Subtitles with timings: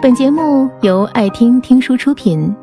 [0.00, 2.54] 本节目由爱听听书出品。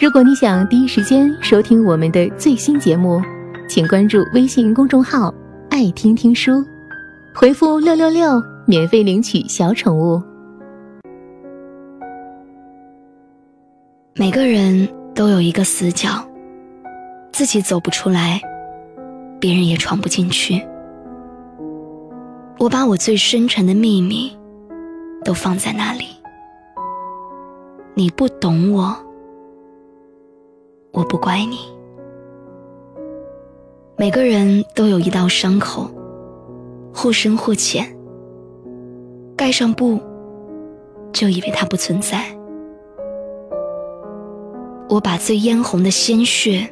[0.00, 3.20] 如果你想第一时间收听我们的最新节目，
[3.68, 5.34] 请关注微信公众号
[5.70, 6.64] “爱听听书”，
[7.34, 10.22] 回复“六六六”免费领取小宠物。
[14.14, 16.24] 每个人都有一个死角，
[17.32, 18.40] 自己走不出来，
[19.40, 20.64] 别人也闯不进去。
[22.56, 24.30] 我把我最深沉的秘密
[25.24, 26.06] 都放在那里。
[27.98, 28.94] 你不懂我，
[30.92, 31.56] 我不怪你。
[33.96, 35.88] 每个人都有一道伤口，
[36.92, 37.86] 或深或浅。
[39.34, 39.98] 盖上布，
[41.10, 42.18] 就以为它不存在。
[44.90, 46.68] 我把最嫣红的鲜血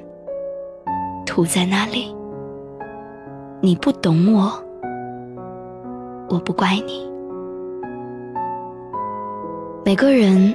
[1.25, 2.15] 涂在那里。
[3.63, 4.53] 你不懂我，
[6.29, 7.11] 我不怪你。
[9.87, 10.55] 每个人。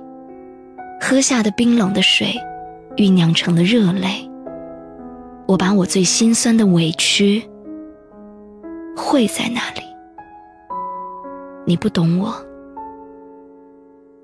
[1.03, 2.35] 喝下的冰冷的水，
[2.95, 4.29] 酝酿成了热泪。
[5.47, 7.43] 我把我最心酸的委屈
[8.95, 9.81] 汇在那里。
[11.65, 12.31] 你不懂我，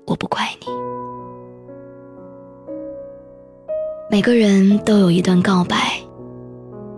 [0.06, 0.66] 我不怪你。
[4.08, 5.76] 每个人都有一段告白，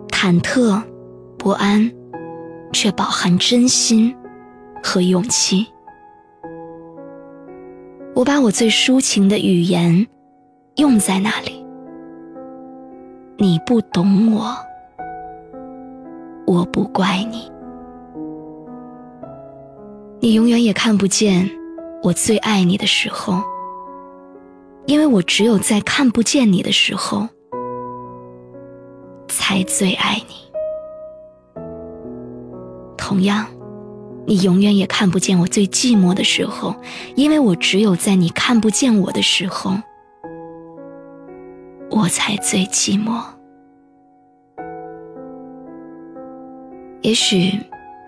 [0.09, 0.79] 忐忑、
[1.39, 1.91] 不安，
[2.71, 4.15] 却饱含真心
[4.83, 5.65] 和勇气。
[8.21, 10.05] 我把我最抒情的语言
[10.75, 11.65] 用在那里。
[13.37, 14.55] 你不懂我，
[16.45, 17.51] 我不怪你。
[20.19, 21.49] 你永远也看不见
[22.03, 23.41] 我最爱你的时候，
[24.85, 27.27] 因为我只有在看不见你的时候，
[29.29, 30.35] 才最爱你。
[32.95, 33.47] 同样。
[34.25, 36.75] 你永远也看不见我最寂寞的时候，
[37.15, 39.75] 因为我只有在你看不见我的时候，
[41.89, 43.21] 我才最寂寞。
[47.01, 47.59] 也许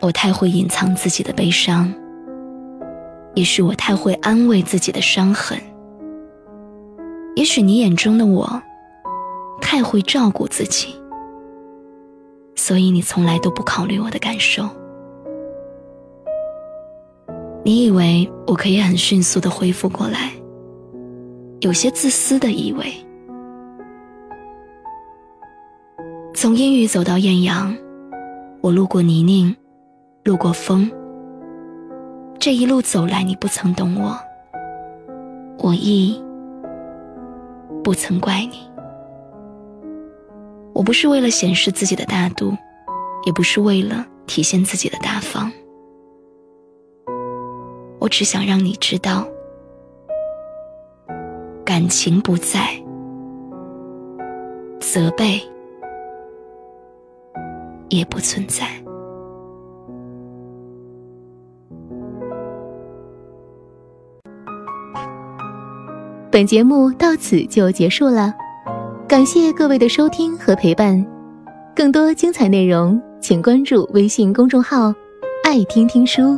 [0.02, 1.92] 我太会隐藏自己的悲伤，
[3.34, 5.60] 也许我太会安慰自己的伤痕，
[7.36, 8.62] 也许你眼中的我
[9.60, 10.96] 太会照顾自己，
[12.56, 14.70] 所以你从来都不考虑我的感受。
[17.66, 20.34] 你以为我可以很迅速的恢复过来，
[21.62, 22.94] 有些自私的以为。
[26.36, 27.74] 从阴雨走到艳阳，
[28.60, 29.56] 我路过泥泞，
[30.26, 30.92] 路过风。
[32.38, 34.20] 这一路走来，你不曾懂我，
[35.60, 36.22] 我亦
[37.82, 38.58] 不曾怪你。
[40.74, 42.58] 我不是为了显示自己的大度，
[43.26, 45.50] 也不是为了体现自己的大方。
[48.04, 49.26] 我只想让你知道，
[51.64, 52.68] 感情不在，
[54.78, 55.42] 责备
[57.88, 58.68] 也不存在。
[66.30, 68.34] 本节目到此就结束了，
[69.08, 71.02] 感谢各位的收听和陪伴。
[71.74, 74.94] 更多精彩内容，请关注微信公众号
[75.46, 76.38] “爱听听书”。